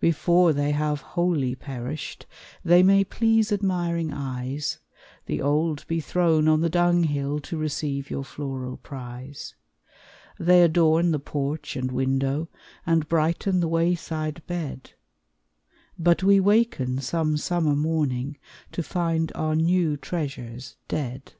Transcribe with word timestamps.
Before 0.00 0.52
they 0.52 0.72
have 0.72 1.00
wholly 1.00 1.54
perished 1.54 2.26
They 2.62 2.82
may 2.82 3.04
please 3.04 3.50
admiring 3.50 4.12
eyes, 4.12 4.80
The 5.24 5.40
old 5.40 5.86
be 5.86 5.98
thrown 5.98 6.46
on 6.46 6.60
the 6.60 6.68
dunghill, 6.68 7.40
To 7.40 7.56
receive 7.56 8.10
your 8.10 8.22
floral 8.22 8.76
prize; 8.76 9.54
They 10.38 10.62
adorn 10.62 11.10
the 11.10 11.18
porch 11.18 11.74
and 11.74 11.90
window, 11.90 12.48
And 12.84 13.08
brighten 13.08 13.60
the 13.60 13.66
wayside 13.68 14.42
bed, 14.46 14.92
But 15.98 16.22
we 16.22 16.38
waken 16.38 16.98
some 17.00 17.38
summer 17.38 17.74
morning 17.74 18.36
To 18.72 18.82
find 18.82 19.32
our 19.34 19.56
new 19.56 19.96
treasures 19.96 20.76
dead. 20.86 21.32